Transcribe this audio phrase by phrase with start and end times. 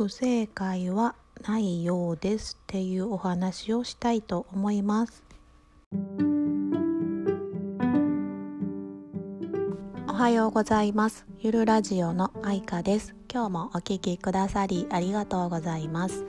[0.00, 1.14] 不正解は
[1.46, 5.22] ないようですっていうお話をしたいと思います。
[10.08, 11.26] おはようございます。
[11.40, 13.14] ゆるラジオの愛花です。
[13.30, 16.24] 今日もお聞きくださりありがとうございます、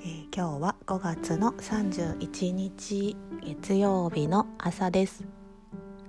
[0.00, 5.24] えー、今日は5月の31日月曜日の朝です。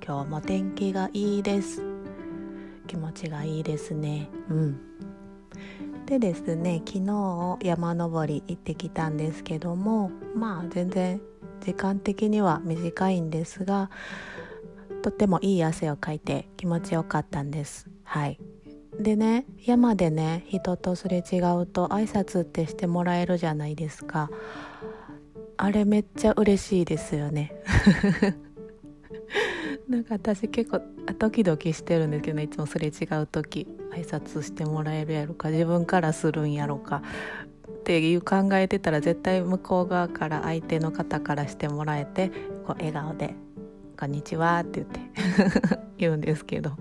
[0.02, 1.84] 今日も天気がいいです。
[2.88, 4.30] 気持ちがいいですね。
[4.50, 4.80] うん。
[6.12, 11.22] でですね昨日山登り行ってきたんですけどもまあ全然
[11.62, 13.90] 時間的には短いんですが
[15.04, 17.90] とってもいい汗をかいて気持ちよかったんです。
[18.04, 18.38] はい。
[19.00, 24.30] でね山でね人とすれ違うと挨拶ってしてもらえるじゃないですか。
[25.56, 27.54] あれめっちゃ嬉しいですよね。
[29.88, 30.82] なんか私結構
[31.20, 37.02] ドキドキしてるんですけどねいつもすれ違う時挨拶してもらえるやろか自分からするんやろか
[37.70, 42.30] っていう考えてたら絶対向こう側から相手の方からしてもらえて
[42.66, 43.36] こう笑顔で
[44.00, 46.72] 「こんにちは」って言って 言うんですけど。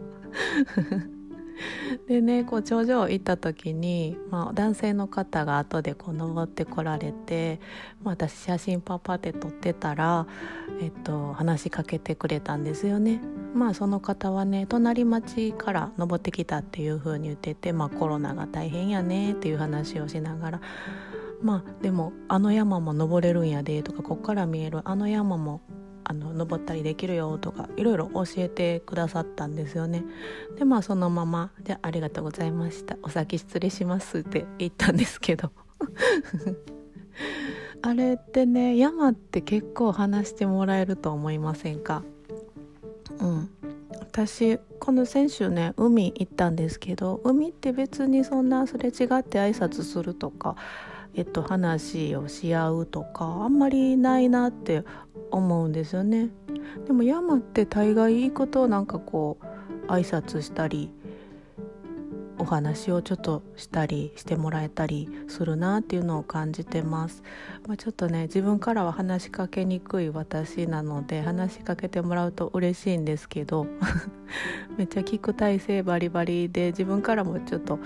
[2.08, 7.60] でねこう頂上行った時に、まあ、男性の方が後でこう登ってこられて、
[8.02, 10.26] まあ、私写真パパって撮ってたら、
[10.80, 13.20] えっと、話しかけてくれたんですよね。
[13.54, 20.60] まあその方はね隣町から登ってきたっていう風に言ってて、まあ、コロナが大変やねっていう話をしながら
[21.42, 25.60] まあでもあの山も登れるんやでとかこっから見えるあの山も
[26.04, 30.04] あの登ったりできるよとかいろいろ教えてくださったんですよね。
[30.58, 32.96] でまあそのまま「じゃあありがとうございました。
[33.02, 35.50] お先失礼します」って言ったんですけど。
[37.82, 42.02] あれってね山って結構話してもらえると思いませんか？
[43.18, 43.50] うん。
[44.00, 48.92] 私この先週ね海行ったんですけど海って別にそんなすれ違っ
[49.22, 50.56] て挨拶するとか
[51.14, 54.84] えっと、話をし合うとかあんまりないなって
[55.30, 56.30] 思うんですよね。
[56.86, 60.90] でも山って大概いいことをなんかこう挨拶したり
[62.40, 67.22] お話をちょっとしたりしてもらえたりするなっていうのを感じてます、
[67.66, 73.66] まあ、ちょっとね自分からは話しかけにくい私なので話しかけてもらうと嬉しいんですけど
[74.78, 77.78] めっちゃ聞く体勢バリバリで自分からもちょっと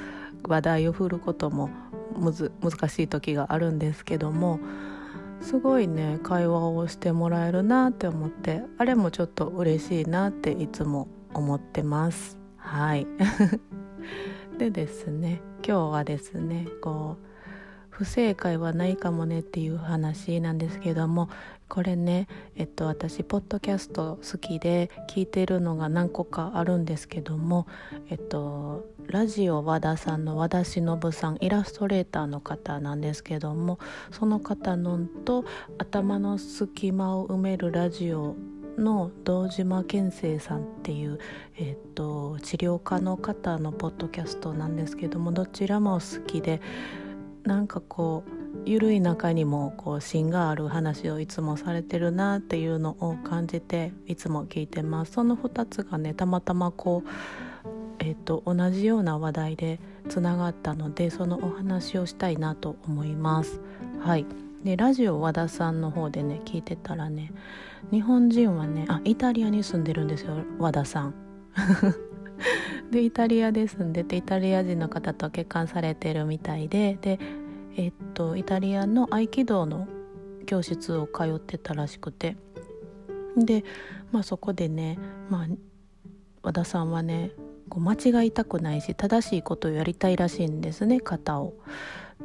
[0.47, 1.69] 話題を振ることも
[2.17, 4.61] むず難しい時があるんですけども
[5.41, 12.39] すごいね会話をしてもらえるなって思ってあれもちょっと嬉しいなっていつも思ってます。
[12.57, 13.07] はい。
[14.59, 17.34] でですね今日はですねこう
[17.97, 21.31] 不正解はないかもねっていう話なんですけども
[21.69, 27.69] これねえっと私ポッドキャスト好きで聞いてるのが何個かあるんですけども
[28.11, 33.79] えっとラジオ和田さんの和田忍さんイラストレーターの方なんですけども
[34.11, 35.45] その方のと
[35.79, 38.35] 頭の隙間を埋めるラジオ
[38.77, 41.19] の堂島健生さんっていう、
[41.59, 46.61] えーと、治療家の方のポッドキャストなんですけどもどちらも好きで
[47.45, 55.13] なんかこう緩い中にもこう芯がある話をいつもされてるなっていうのを感じていつも聞いてます。
[55.13, 57.09] その2つがねたまたまこう、
[57.99, 63.61] えーと、同じような話題でつながったのでそのお話をしたいなと思います。
[64.01, 64.27] はい。
[64.65, 67.33] でラジオ和田さんの方でね聞いてたらね
[67.91, 71.15] 日本人はねあイタリアに住んでるんですよ和田さん。
[72.95, 77.19] でイタリアで住んでてイタリア人の方と結婚されてるみたいでで
[77.77, 79.89] えっとイタリアの合気道の
[80.47, 82.37] 教室を通ってたらしくて
[83.37, 83.65] で
[84.13, 84.97] まあそこでね
[85.29, 85.47] まあ
[86.45, 87.33] 和田さんはね
[87.69, 91.55] こう間違いたくないし正しいことをやりたいらしいんですね型を。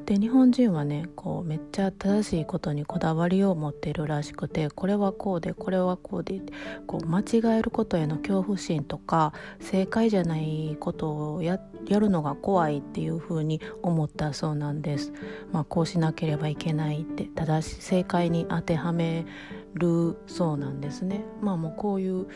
[0.05, 6.41] で日本人はねこうめっちゃ正しいことにこだわりを持ってるらしくてこれはこうでこれはこうで
[6.87, 15.13] こう間違えることへの恐怖心とか正解じゃないことをやるのが怖いっていうふうに思ったそうなんです。
[15.51, 19.25] まあ、こうしなければいけないって正しい正解に当てはめ
[19.73, 21.23] るそうなんですね。
[21.41, 22.27] まあもうこういう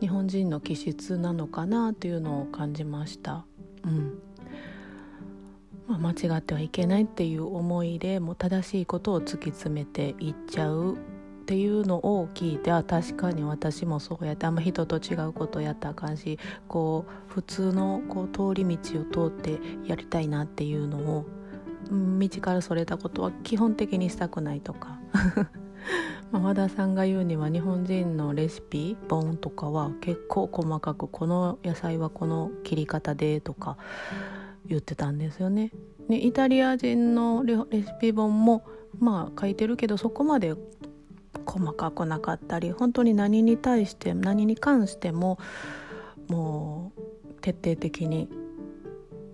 [0.00, 3.44] 日本人の気質なのかなというのを感じました。
[3.84, 4.18] うん、
[6.00, 10.98] 間違ってはいけないっていう思いでもう正しいことを突き詰めていっちゃうっ
[11.44, 16.38] ていうのを聞いてあ確かに私もそうやってあんま人と違うことやったらあかんし
[16.68, 21.26] こう普通のこう通り道を通ってやりたいなっていうのを
[21.90, 24.98] 道からそれたことは基本的にしたくないとか。
[26.30, 33.76] まあ和田さんが言うには日本人のレシピ本とかは結構細かくこの野菜はこの切り方でとか。
[34.66, 35.72] 言ってたんですよね。
[36.08, 38.64] ね、イタリア人のレシピ本も
[38.98, 40.54] まあ書いてるけどそこまで
[41.46, 45.38] 細かくなかったり本当に何に対して何に関しても
[46.28, 48.28] もう徹底的に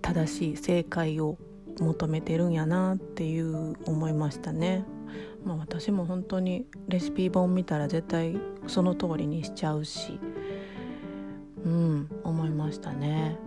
[0.01, 1.37] 正しい正解を
[1.79, 4.85] 求めてるんやなっていう思いましたね。
[5.43, 8.37] まあ、私も本当にレシピ本見たら絶対
[8.67, 10.19] その通りにしちゃうし
[11.63, 13.37] うん思いましたね。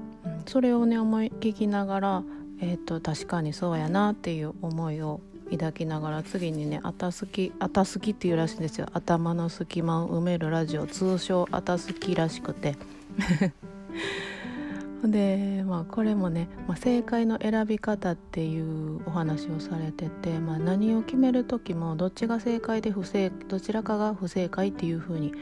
[0.46, 2.22] それをね思い聞きながら、
[2.60, 5.20] えーと、確かにそうやなっていう思いを
[5.50, 12.76] 抱きながら次にね「あたすき」「あたすき」っていうらしいんですよ頭の隙間を埋めるラジオ通称「あたすき」らしくて
[15.04, 25.32] でまあこれもね、まあ、正解の選び方っていうお話をされてて、まあ、何を決める時もどっちが正解で不正どちらかが不正解っていうふうに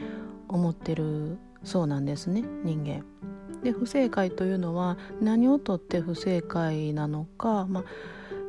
[0.47, 3.03] 思ってるそうなんですね人間。
[3.63, 7.83] で不正解というのは何をとって不正解なのか、まあ、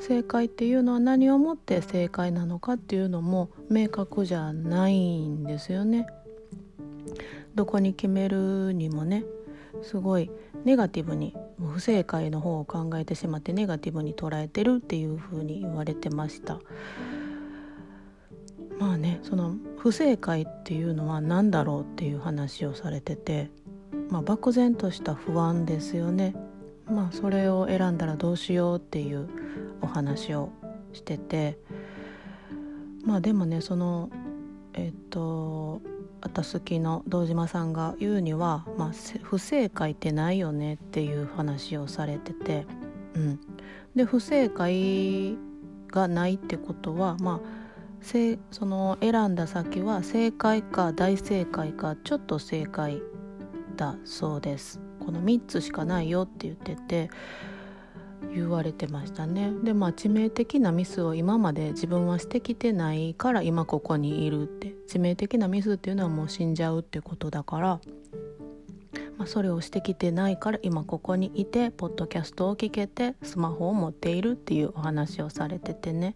[0.01, 6.07] 正解っていうのは何をもって正解なのかっていうのも明確じゃないんですよね。
[7.55, 9.25] どこに決めるにもね
[9.83, 10.31] すごい
[10.65, 11.35] ネガティブに
[11.73, 16.61] 不正解の方を考えてしまってネガティブに捉えてるっていうふうに言われてました
[18.79, 23.51] まあねその不正解っていうのは何だろうっていう話をされてて、
[24.11, 26.35] まあ、漠然とした不安ですよね。
[26.87, 29.29] まあそれを選んだらどうしようっていう
[29.81, 30.51] お話を
[30.93, 31.59] してて。
[33.05, 34.11] まあでもねその
[34.75, 35.81] えっと
[36.21, 38.93] あたすきの堂島さんが言うには、まあ、
[39.23, 42.67] 不正解ってないよねっていう話をされてて、
[43.15, 43.41] うん、
[43.97, 45.39] で不正解
[45.89, 47.61] がないってことはまあ
[48.51, 53.03] その選んだ先は正解か大正解かちょっと正解
[53.81, 54.79] だそうです。
[55.01, 57.11] この3つしかないよって言ってて
[58.35, 59.51] 言われてましたね。
[59.65, 64.75] でまあ致命的なミスを今まで自分はしてきてないから今ここにいるって。
[64.87, 67.81] 致命的なミスっていうのはもう死んじゃうってことだから、
[69.17, 76.15] まあ、それをしてきてないから今ここにいてポッドキャストを聞けてスマホを持っているっていうお話をされててね。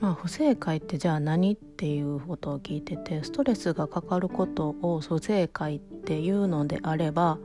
[0.00, 7.38] まあ、不正解ってじゃあ何っていうことを聞いててストレスがかかることを不正解っていうのであれば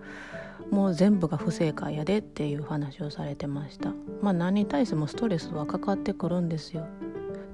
[0.72, 3.94] もう全部が不正解やでっていう話をされてました。
[4.22, 6.86] まあ何に対してもストレスはかかってくるんですよ。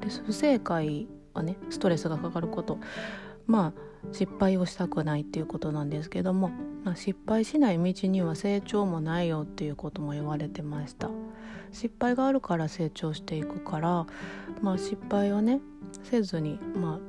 [0.02, 2.80] で不正解はねストレスがかかること。
[3.48, 3.74] まあ
[4.12, 6.52] 失敗をしたくないっていうことなんですけども、
[6.84, 11.10] まあ、失敗しない道には成長もないよっていうことも言われてました。
[11.72, 14.08] 失敗があるから成長していくから、
[14.62, 15.60] まあ、失敗をね
[16.04, 17.00] せずに、まあ、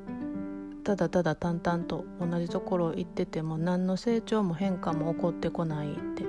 [0.83, 6.25] ただただ淡々と同じところを行ってても何の成長も変化も起こってこないって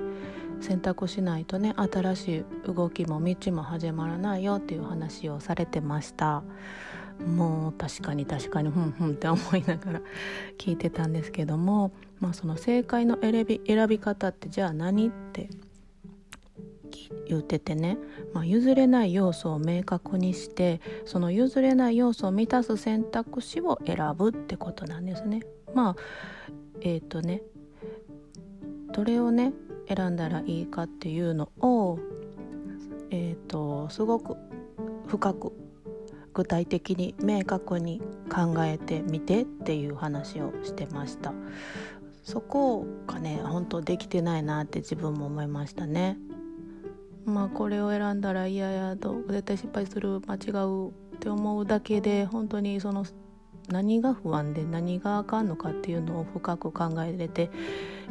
[0.61, 6.43] 選択しないとね新しい動きも道も始まらないよっていう話をされてました。
[7.25, 10.01] もう確かに確かにふんふんって思いながら
[10.57, 15.49] 聞いてたんですけども、まあ、その正解の選び選び方ってじゃあ何って
[17.27, 17.97] 言っててね、
[18.33, 25.41] まあ、譲れない要素を明確にしてその譲れない要素を満たす選択肢を選ぶってことなんですね。
[25.73, 25.95] まあ
[26.81, 27.41] えっ、ー、とね
[28.91, 29.53] どれをね
[29.87, 31.99] 選んだらいいかっていうのを
[33.11, 34.35] えっ、ー、とすごく
[35.07, 35.53] 深く
[36.33, 41.33] 具体的に明確に考えてみてっていう話をしてました。
[42.23, 46.17] そこがね本当できてないなって自分も思いましたね。
[47.25, 53.05] まあこれを選んだら嫌やと絶対失敗する間違うって思うだけで本当にその
[53.69, 57.51] 何が不安で何があかんのかっていうのを深く考えれて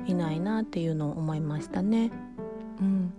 [0.07, 2.11] いないなっていうのを思いましたね。
[2.81, 3.13] うん、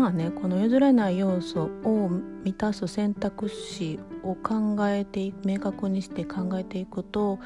[0.00, 2.08] まあねこの譲れない要素を
[2.42, 7.38] 満たす選択肢を考えて明確にして考えていくと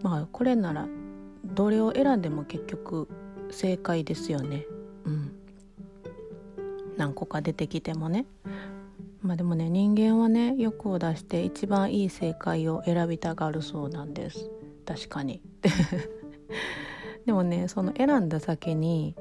[0.00, 0.86] まあこれなら
[1.44, 3.08] どれを選んでも結局
[3.50, 4.66] 正解ですよね。
[5.04, 5.32] うん。
[6.96, 8.24] 何個か出てきてもね。
[9.20, 14.48] まあでもね人間はね欲を出して一番いい正解を選びたがるそうなんです。
[14.86, 15.42] 確かに。
[17.26, 19.16] でもねその選んだ先に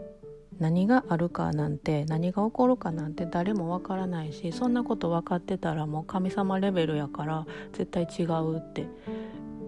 [0.60, 8.88] 何があるかなんて何が起こるかなんて誰もわからないしそんなこと分かってたらもう神様レベルやから絶対違うって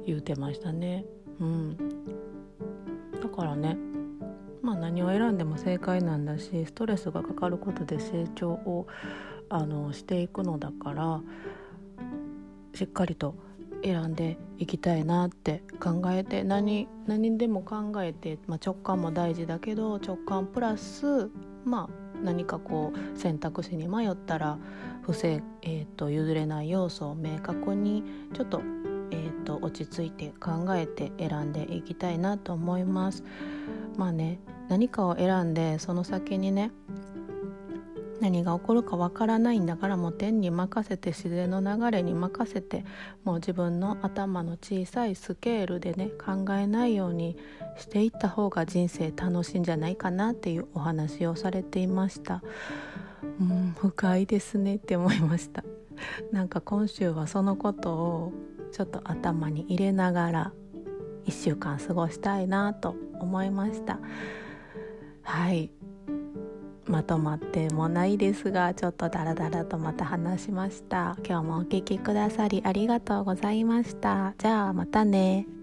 [0.06, 1.06] 言うてましたね。
[1.40, 1.78] うん。
[3.22, 3.78] だからね
[4.62, 8.88] まあ、何を選んでも正解なんだしストレスがかかることで成長を
[9.50, 11.22] あのしていくのだから
[12.74, 13.36] しっかりと
[13.84, 21.30] 選んでいきたいなって考えて何何でも考えて、まあ、直感も大事だけど直感プラス
[21.66, 24.60] まあ何かこう選択肢に迷ったら
[25.02, 28.62] 不正、えーと、譲れない要素を明確にちょっと,、
[29.12, 33.24] えーと、落ち着いて考えて選んでいきたいなと思います。
[33.98, 36.72] まあね何かを選んでその先にね
[38.22, 42.86] 何が起こるかわからないんだからもう天に任せて自然の流れに任せて
[43.24, 47.36] もう自分の頭の小さいスケールでね考えないように
[47.78, 52.44] していった方が人生楽しいんじゃないかなっていうお話をされていました。
[53.40, 55.64] うん深いですねって思いました。
[56.32, 58.34] なんか今週はそのことを
[58.72, 60.54] ちょっと頭に入れながら
[61.26, 64.00] 1週間過ごしたいなと思いました。
[65.24, 65.72] はい。
[66.92, 71.16] まとまってもないですがちょっとダラダラとまた話しました。
[71.26, 74.36] 今日もお聴きくださりありがとうございました。
[74.38, 75.61] じゃあまたね。